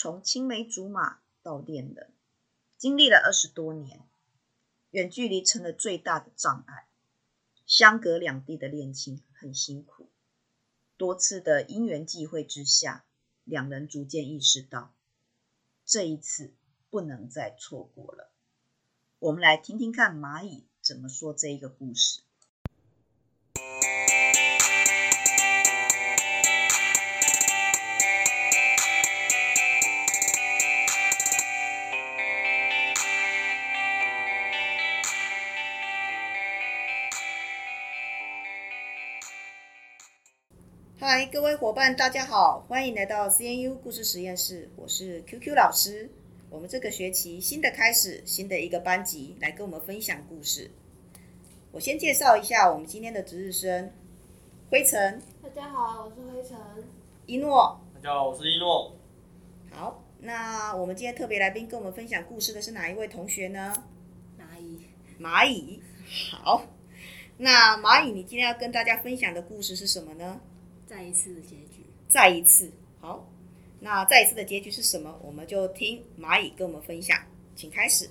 [0.00, 2.12] 从青梅竹马到恋人，
[2.76, 4.08] 经历了二十多年，
[4.90, 6.86] 远距离成了最大的障碍。
[7.66, 10.08] 相隔两地的恋情很辛苦，
[10.96, 13.06] 多次的因缘际会之下，
[13.42, 14.94] 两人逐渐意识到，
[15.84, 16.54] 这一次
[16.90, 18.30] 不能再错过了。
[19.18, 22.22] 我们来听听看蚂蚁怎么说这一个故事。
[41.30, 46.08] 各位伙伴，大家好，欢迎来到 CNU 故事实验室，我是 QQ 老师。
[46.48, 50.70] 我们这个学期新的开始，新的一个班级来跟我们分享故事。
[51.70, 53.92] 我先介绍一下我们今天的值日生，
[54.70, 55.20] 灰尘。
[55.42, 56.56] 大家好，我是灰尘。
[57.26, 57.78] 一诺。
[57.96, 58.96] 大家好，我是一诺。
[59.70, 63.74] 好，那我们今天特别来宾跟我们分享故事的是哪一位同学呢？
[64.38, 64.80] 蚂蚁。
[65.20, 65.82] 蚂蚁。
[66.30, 66.62] 好，
[67.36, 70.40] 那蚂蚁，你今天要跟大家分享的故事是什么呢？
[70.88, 72.70] 再一次的结局，再一次。
[72.98, 73.28] 好，
[73.80, 75.20] 那再一次的结局是什么？
[75.22, 77.14] 我们就听蚂蚁跟我们分享，
[77.54, 78.08] 请开始。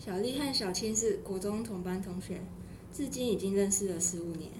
[0.00, 2.40] 小丽和小青是国中同班同学，
[2.94, 4.50] 至今已经认识了十五年，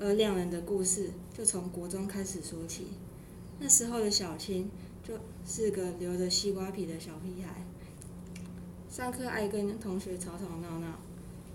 [0.00, 2.86] 而两人的故事就从国中开始说起。
[3.58, 4.70] 那时候的小青
[5.06, 7.62] 就是个留着西瓜皮的小屁孩，
[8.88, 10.98] 上课爱跟同学吵吵闹闹，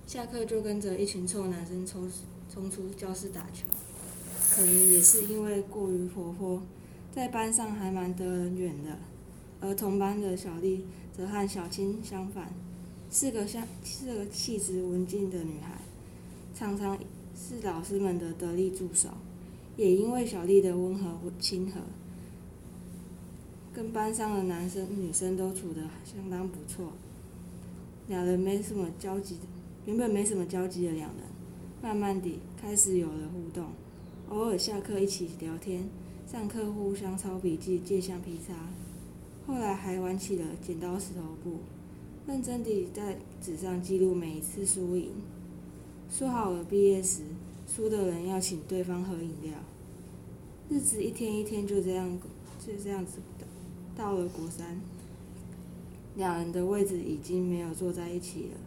[0.05, 2.07] 下课就跟着一群臭男生冲
[2.53, 3.65] 冲出教室打球。
[4.53, 6.61] 可能也是因为过于活泼，
[7.13, 8.97] 在班上还蛮得人缘的。
[9.61, 12.53] 而同班的小丽则和小青相反，
[13.09, 15.79] 是个像是个气质文静的女孩，
[16.53, 16.97] 常常
[17.35, 19.09] 是老师们的得力助手。
[19.77, 21.81] 也因为小丽的温和亲和，
[23.73, 26.93] 跟班上的男生女生都处得相当不错。
[28.07, 29.37] 两人没什么交集，
[29.85, 31.23] 原本没什么交集的两人，
[31.81, 33.65] 慢慢地开始有了互动。
[34.29, 35.87] 偶尔下课一起聊天，
[36.25, 38.53] 上课互相抄笔记、借橡皮擦，
[39.45, 41.59] 后来还玩起了剪刀石头布，
[42.27, 45.11] 认真地在纸上记录每一次输赢。
[46.09, 47.21] 说好了毕业时，
[47.67, 49.53] 输的人要请对方喝饮料。
[50.69, 52.19] 日子一天一天就这样
[52.59, 53.45] 就这样子的，
[53.95, 54.81] 到了国三，
[56.15, 58.57] 两人的位置已经没有坐在一起了，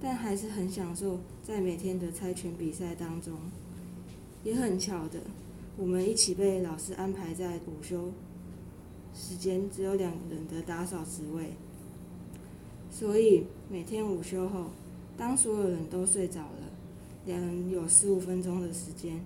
[0.00, 3.34] 但还是很享受在每天的猜拳比赛当中。
[4.42, 5.20] 也很巧的，
[5.76, 8.10] 我们一起被老师安排在午休
[9.14, 11.52] 时间只有两人的打扫职位，
[12.90, 14.66] 所以每天午休后，
[15.16, 16.72] 当所有人都睡着了，
[17.26, 19.20] 两人有十五分钟的时间，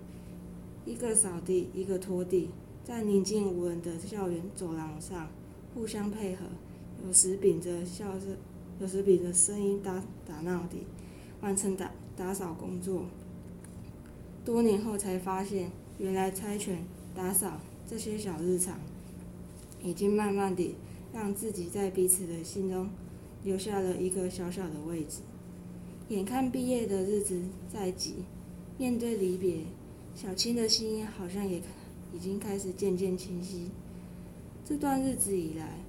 [0.85, 2.49] 一个扫地，一个拖地，
[2.83, 5.29] 在宁静无人的校园走廊上
[5.73, 6.43] 互相配合，
[7.05, 8.35] 有时屏着笑声，
[8.81, 10.85] 有时屏着声音打打闹地
[11.41, 13.05] 完成打打扫工作。
[14.45, 16.85] 多年后才发现，原来猜拳、
[17.15, 18.79] 打扫这些小日常，
[19.83, 20.75] 已经慢慢地
[21.11, 22.87] 让自己在彼此的心中
[23.43, 25.21] 留下了一个小小的位置。
[26.09, 27.41] 眼看毕业的日子
[27.73, 28.17] 在即，
[28.77, 29.61] 面对离别，
[30.13, 31.59] 小青的心好像也
[32.13, 33.71] 已经开始渐渐清晰。
[34.63, 35.79] 这段日子以来，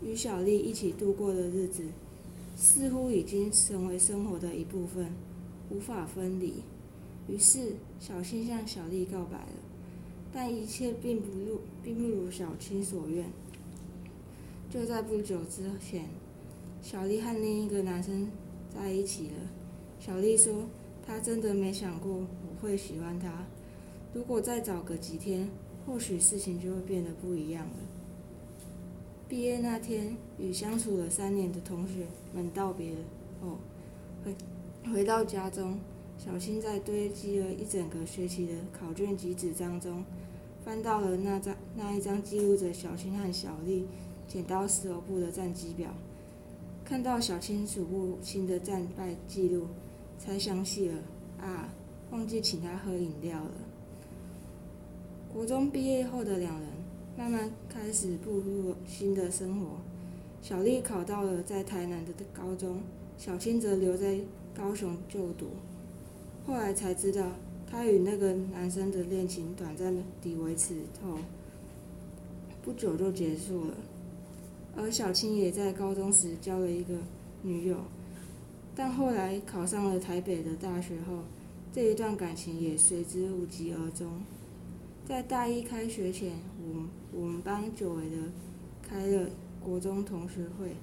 [0.00, 1.82] 与小丽一起度过的日子，
[2.56, 5.12] 似乎已经成为生活的一部分，
[5.70, 6.62] 无法分离。
[7.26, 9.52] 于是，小青向小丽告白了，
[10.32, 13.26] 但一切并不如并不如小青所愿。
[14.70, 16.08] 就在不久之前，
[16.82, 18.28] 小丽和另一个男生
[18.74, 19.34] 在一起了。
[19.98, 20.64] 小丽说
[21.06, 22.26] ：“她真的没想过我
[22.60, 23.46] 会喜欢他。
[24.12, 25.48] 如果再早个几天，
[25.86, 27.76] 或许事情就会变得不一样了。”
[29.26, 32.92] 毕业那天，与相处了三年的同学们道别
[33.40, 33.58] 后，
[34.22, 34.34] 回
[34.92, 35.78] 回到家中。
[36.16, 40.04] 小青在堆积了一整个学期的考卷及纸张中，
[40.64, 43.86] 翻到了那张那一张记录着小青和小丽
[44.26, 45.90] 剪刀石头布的战绩表，
[46.84, 49.66] 看到小青数不清的战败记录，
[50.18, 50.94] 才想起了
[51.38, 51.68] 啊，
[52.10, 53.52] 忘记请她喝饮料了。
[55.30, 56.68] 国中毕业后的两人
[57.18, 59.76] 慢慢开始步入新的生活，
[60.40, 62.80] 小丽考到了在台南的高中，
[63.18, 64.18] 小青则留在
[64.56, 65.48] 高雄就读。
[66.46, 67.32] 后来才知道，
[67.66, 71.16] 他与那个男生的恋情短暂地维持后，
[72.62, 73.74] 不久就结束了。
[74.76, 76.94] 而小青也在高中时交了一个
[77.42, 77.78] 女友，
[78.74, 81.20] 但后来考上了台北的大学后，
[81.72, 84.20] 这一段感情也随之无疾而终。
[85.06, 86.32] 在大一开学前，
[86.62, 86.84] 我
[87.18, 88.16] 我们班久违的
[88.82, 89.30] 开了
[89.62, 90.76] 国中同学会，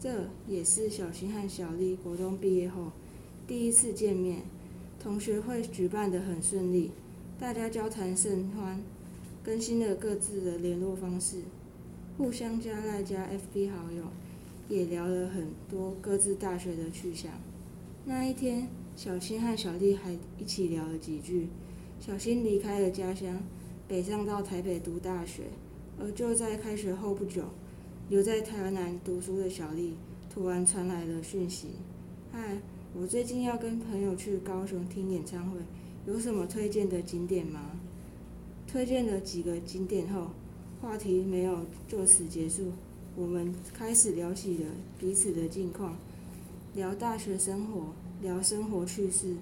[0.00, 2.92] 这也是小青和小丽国中毕业后
[3.46, 4.40] 第一次见面。
[5.02, 6.92] 同学会举办得很顺利，
[7.36, 8.80] 大家交谈甚欢，
[9.42, 11.38] 更新了各自的联络方式，
[12.16, 14.04] 互相加赖加 FB 好友，
[14.68, 17.32] 也聊了很多各自大学的去向。
[18.04, 21.48] 那一天，小新和小丽还一起聊了几句。
[21.98, 23.42] 小新离开了家乡，
[23.88, 25.42] 北上到台北读大学，
[26.00, 27.42] 而就在开学后不久，
[28.08, 29.94] 留在台南读书的小丽
[30.32, 31.70] 突然传来了讯息
[32.30, 32.58] ：“嗨，
[32.94, 35.58] 我最近要跟朋友去高雄听演唱会，
[36.06, 37.70] 有什么推荐的景点吗？”
[38.68, 40.28] 推荐了几个景点后，
[40.80, 42.72] 话题没有就此结束，
[43.16, 45.96] 我们开始聊起了彼此的近况，
[46.74, 49.36] 聊大学生活，聊生活趣事。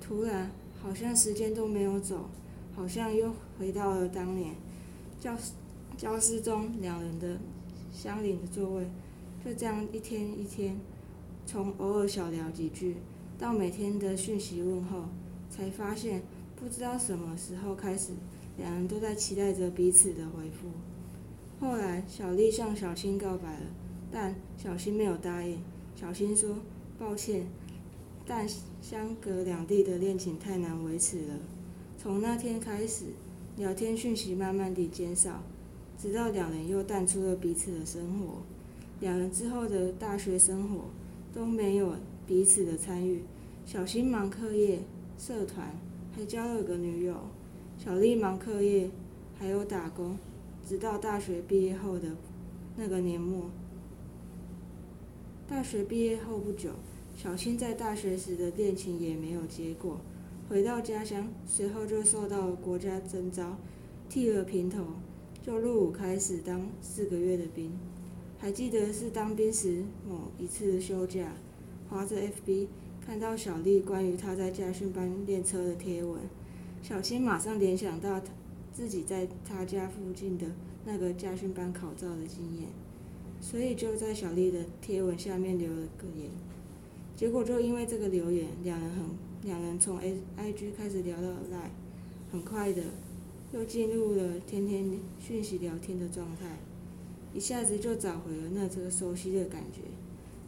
[0.00, 0.50] 突然，
[0.82, 2.28] 好像时间都没有走，
[2.74, 4.54] 好像又回到了当年
[5.20, 5.52] 教室
[5.96, 7.38] 教室中两人的
[7.92, 8.86] 相邻的座位。
[9.44, 10.76] 就这样一天一天，
[11.46, 12.96] 从偶尔小聊几句，
[13.38, 15.04] 到每天的讯息问候，
[15.48, 16.22] 才发现
[16.56, 18.12] 不知道什么时候开始，
[18.58, 20.66] 两人都在期待着彼此的回复。
[21.60, 23.66] 后来，小丽向小新告白了，
[24.10, 25.58] 但小新没有答应。
[25.94, 26.56] 小新说
[26.98, 27.46] ：“抱歉。”
[28.28, 28.44] 但
[28.82, 31.34] 相隔两地的恋情太难维持了。
[31.96, 33.04] 从那天开始，
[33.56, 35.44] 聊天讯息慢慢地减少，
[35.96, 38.42] 直到两人又淡出了彼此的生活。
[38.98, 40.86] 两人之后的大学生活
[41.36, 41.92] 都没有
[42.26, 43.20] 彼此的参与。
[43.66, 44.80] 小新忙课业、
[45.18, 45.70] 社团，
[46.16, 47.14] 还交了个女友；
[47.76, 48.88] 小丽忙课业，
[49.38, 50.16] 还有打工。
[50.66, 52.08] 直到大学毕业后的
[52.74, 53.50] 那个年末，
[55.46, 56.70] 大学毕业后不久。
[57.14, 60.00] 小新在大学时的恋情也没有结果，
[60.48, 63.58] 回到家乡，随后就受到国家征召，
[64.08, 64.84] 剃了平头，
[65.42, 67.70] 就入伍开始当四个月的兵。
[68.38, 71.32] 还记得是当兵时某一次休假，
[71.88, 72.68] 滑着 FB，
[73.04, 76.20] 看到小丽关于她在驾训班练车的贴文，
[76.82, 78.20] 小新马上联想到
[78.72, 80.46] 自己在他家附近的
[80.84, 82.68] 那个驾训班考照的经验，
[83.40, 86.30] 所以就在小丽的贴文下面留了个言。
[87.16, 89.04] 结果就因为这个留言，两人很
[89.42, 91.70] 两人从 A I G 开始聊到 Line，
[92.30, 92.82] 很快的
[93.52, 96.58] 又进入了天天讯息聊天的状态，
[97.36, 99.82] 一下子就找回了那这个熟悉的感觉，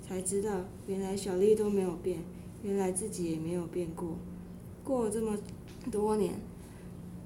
[0.00, 2.20] 才知道原来小丽都没有变，
[2.62, 4.17] 原来自己也没有变过，
[4.82, 5.37] 过了这么
[5.93, 6.40] 多年，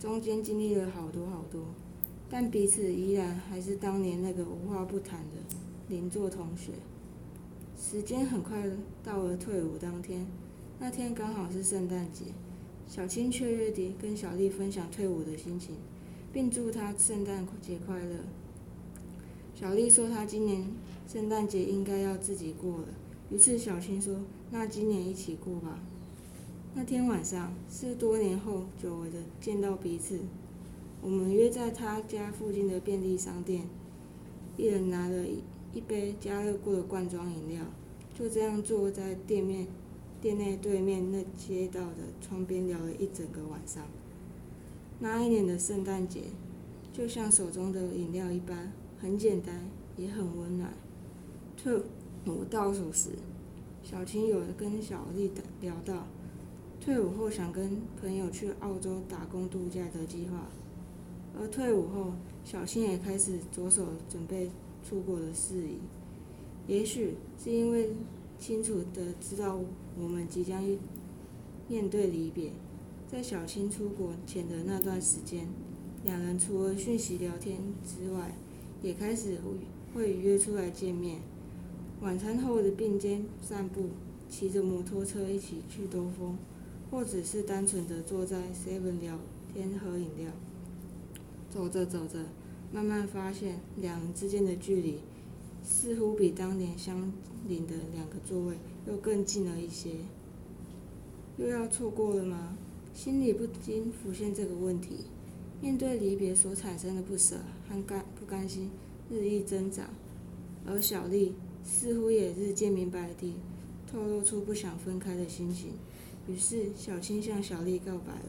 [0.01, 1.63] 中间经历了好多好多，
[2.29, 5.57] 但彼此依然还是当年那个无话不谈的
[5.89, 6.73] 邻座同学。
[7.79, 8.69] 时间很快
[9.05, 10.27] 到了退伍当天，
[10.81, 12.25] 那天刚好是圣诞节，
[12.89, 15.77] 小青雀跃地跟小丽分享退伍的心情，
[16.33, 18.17] 并祝她圣诞节快乐。
[19.63, 20.65] 小丽说她今年
[21.07, 22.89] 圣诞节应该要自己过了，
[23.31, 24.17] 于是小青说
[24.51, 25.79] ：“那今年一起过吧。”
[26.75, 30.19] 那天晚上是多年后久违的见到彼此，
[31.01, 33.69] 我们约在她家附近的便利商店，
[34.57, 35.39] 一人拿了一。
[35.75, 37.65] 一杯加热过的罐装饮料，
[38.13, 39.67] 就这样坐在店面
[40.21, 43.83] 店内对面那街道的窗边聊了一整个晚上。
[44.99, 46.25] 那一年的圣诞节，
[46.93, 48.71] 就像手中的饮料一般，
[49.03, 50.73] 很简单，也很温暖。
[51.57, 51.77] 退
[52.27, 53.11] 伍倒数时，
[53.83, 56.07] 小青有跟小丽聊到，
[56.81, 60.47] 退伍后想跟朋友去澳洲打工度假的计划，
[61.39, 62.13] 而退伍后，
[62.45, 64.49] 小青也开始着手准备。
[64.85, 65.79] 出国的事宜，
[66.67, 67.91] 也许是因为
[68.41, 69.61] 清楚的知道
[69.97, 70.61] 我们即将
[71.69, 72.51] 面对离别，
[73.07, 75.47] 在小青出国前的那段时间，
[76.03, 78.35] 两人除了讯息聊天之外，
[78.83, 79.39] 也开始
[79.95, 81.21] 会约出来见面。
[82.01, 83.91] 晚餐后的并肩散步，
[84.29, 86.37] 骑着摩托车一起去兜风，
[86.91, 89.19] 或者是单纯的坐在 Seven 聊
[89.55, 90.31] 天喝饮料。
[91.49, 92.19] 走着走着。
[92.75, 95.01] 慢慢发现，两人之间的距离
[95.63, 97.13] 似乎比当年相
[97.47, 98.57] 邻的两个座位
[98.89, 99.91] 又更近了一些。
[101.37, 102.57] 又要错过了吗？
[102.95, 105.05] 心里不禁浮现这个问题。
[105.61, 107.37] 面对离别所产生的不舍
[107.69, 108.71] 和感不甘心
[109.11, 109.91] 日益增长，
[110.65, 113.35] 而小丽似乎也日渐明白地
[113.91, 115.73] 透露出不想分开的心情。
[116.29, 118.29] 于是，小青向小丽告白了，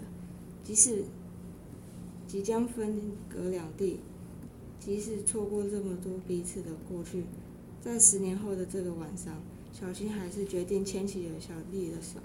[0.63, 1.03] 即使
[2.27, 3.99] 即将分隔两地。
[4.79, 7.25] 即使错过这么多彼此的过去，
[7.79, 9.35] 在十年后的这个晚上，
[9.71, 12.19] 小青还是决定牵起了小丽的手。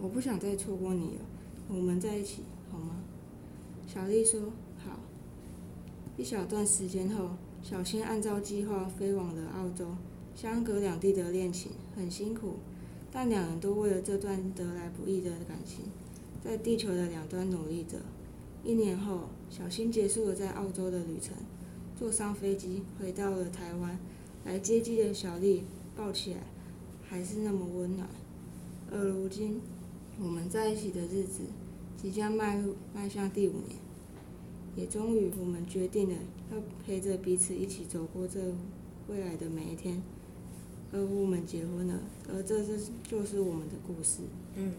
[0.00, 1.20] 我不想再错过你了，
[1.68, 3.02] 我们在一起好吗？
[3.92, 4.52] 小丽说。
[6.22, 7.30] 一小段时间后，
[7.64, 9.88] 小新按照计划飞往了澳洲。
[10.36, 12.58] 相隔两地的恋情很辛苦，
[13.10, 15.86] 但两人都为了这段得来不易的感情，
[16.40, 17.98] 在地球的两端努力着。
[18.62, 21.34] 一年后，小新结束了在澳洲的旅程，
[21.98, 23.98] 坐上飞机回到了台湾。
[24.44, 25.64] 来接机的小丽
[25.96, 26.40] 抱起来，
[27.02, 28.08] 还是那么温暖。
[28.92, 29.60] 而如今，
[30.20, 31.42] 我们在一起的日子
[31.96, 33.76] 即将迈入迈向第五年，
[34.74, 36.16] 也终于我们决定了
[36.50, 38.40] 要陪着彼此一起走过这
[39.08, 40.02] 未来的每一天。
[40.92, 41.98] 而我们结婚了，
[42.28, 44.18] 而这是就是我们的故事。
[44.56, 44.74] 嗯，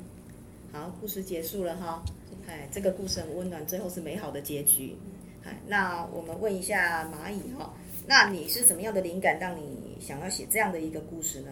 [0.72, 2.04] 好，故事结束了哈。
[2.48, 4.96] 哎，这个故事很温暖，最后是美好的结局。
[5.44, 7.74] 哎，那我们问一下蚂蚁哈，
[8.06, 11.52] 那你是什么样的灵感让你想要写这样的一个故事呢？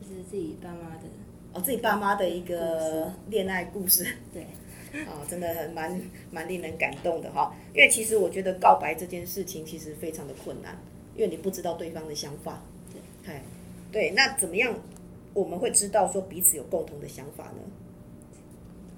[0.00, 1.08] 就是自己爸妈的
[1.54, 4.06] 哦，自己爸妈的一个恋爱故事。
[4.34, 4.46] 对，
[5.06, 7.54] 啊， 真的很蛮蛮令人感动的哈。
[7.74, 10.76] 因为其实我觉得告白这件事情其实非常的困难，
[11.14, 12.62] 因为你不知道对方的想法。
[12.92, 13.42] 对，哎。
[13.90, 14.78] 对，那怎么样
[15.32, 17.62] 我们会知道说彼此有共同的想法呢？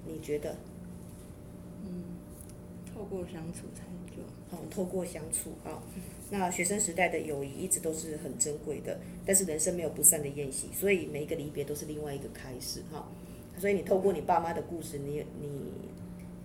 [0.05, 0.57] 你觉得？
[1.85, 2.03] 嗯，
[2.93, 5.81] 透过相处才就哦，透过相处啊、哦。
[6.29, 13.05] 那学生时代的友谊一直都是很珍贵的，但是人生没有不散的宴席，所以每一个离别都是另外一个开始哈、哦。
[13.61, 15.47] 所以你透过你爸妈的故事，你你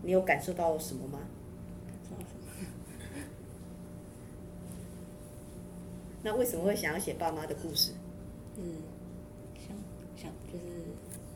[0.02, 1.18] 你有感受到什么吗？
[6.23, 7.92] 那为什么会想要写爸妈的故事？
[8.58, 8.75] 嗯，
[9.56, 9.75] 想
[10.14, 10.64] 想就是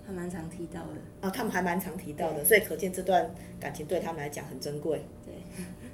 [0.06, 5.00] 还蛮常提到的啊，他们还蛮常提到的，所以可见这段感情对他们来讲很珍贵。
[5.24, 5.32] 对，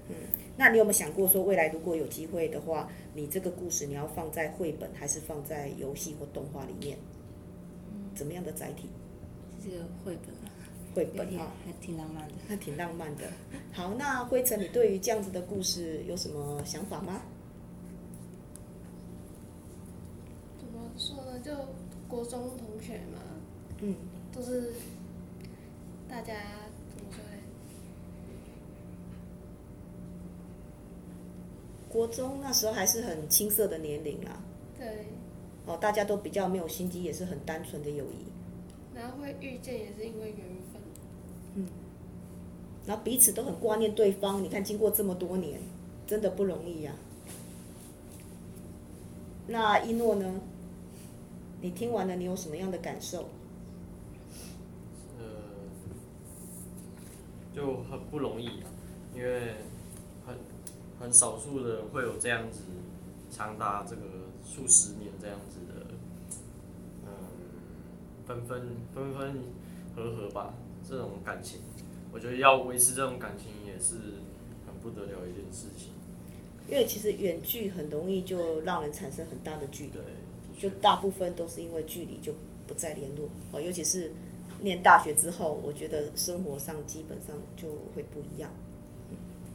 [0.09, 0.17] 嗯，
[0.57, 6.99] 那你有没有想过说，未来如果有机会的话，你这个故事你要放在绘本，还是放在游戏或动画里面？
[7.93, 8.89] 嗯，怎么样的载体？
[9.69, 10.47] 这个绘本啊，
[10.95, 13.25] 绘本啊，还挺浪漫的，还挺浪漫的。
[13.73, 17.23] 好，那辉成，你对于这样子的故事有什么想法吗？
[20.57, 21.53] 怎么说呢就
[22.07, 23.19] 国中同学嘛，
[23.81, 23.97] 嗯，
[24.33, 24.73] 都是
[26.09, 26.35] 大家
[26.95, 27.43] 怎么说呢？
[31.89, 34.41] 国中那时候还是很青涩的年龄啦。
[34.79, 35.07] 对。
[35.67, 38.27] 哦，大家都比较没有心机，也是很单纯的友谊。
[38.97, 40.39] 然后会遇见也是因为缘
[40.73, 40.83] 分。
[41.55, 41.67] 嗯。
[42.87, 45.61] 然后彼此都很挂念对方，你看经过这么多年，
[46.07, 47.05] 真的不容易呀、啊。
[49.49, 50.41] 那一诺呢？
[51.61, 53.29] 你听完了，你有什么样的感受？
[55.19, 55.25] 呃，
[57.55, 58.71] 就很不容易啊，
[59.15, 59.55] 因为
[60.27, 60.37] 很
[61.01, 62.61] 很少数的会有这样子
[63.31, 64.03] 长达这个
[64.45, 65.86] 数十年这样子的，嗯，
[68.27, 68.61] 分分
[68.95, 69.43] 分分
[69.95, 70.55] 合合吧，
[70.87, 71.61] 这种感情，
[72.13, 73.95] 我觉得要维持这种感情也是
[74.67, 75.91] 很不得了一件事情。
[76.69, 79.91] 因为其实远距很容易就让人产生很大的距离。
[79.91, 80.03] 对。
[80.59, 82.33] 就大部分都是因为距离就
[82.67, 84.11] 不再联络哦，尤其是
[84.63, 88.51] 念大学之后，我觉得生活上基本上就会不一样。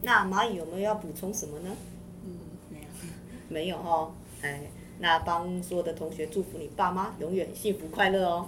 [0.03, 1.75] 那蚂蚁有没有要补充什么呢？
[2.23, 2.37] 嗯，
[2.69, 2.85] 没有，
[3.49, 4.13] 没有哦。
[4.43, 8.47] 哎，那帮所有的同学祝福你爸妈永远幸福快乐哦。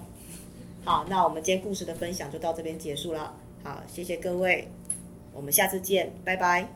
[0.86, 3.34] 好，那我们今天故事的分享就到这边结束了。
[3.64, 4.68] 好，谢谢各位，
[5.34, 6.68] 我们下次见，拜拜。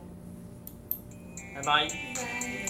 [1.54, 1.88] 拜拜。
[1.88, 2.67] 拜拜。